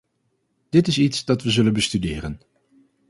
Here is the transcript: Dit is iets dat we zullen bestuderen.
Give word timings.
Dit 0.69 0.87
is 0.87 0.97
iets 0.97 1.25
dat 1.25 1.41
we 1.43 1.49
zullen 1.49 1.73
bestuderen. 1.73 2.41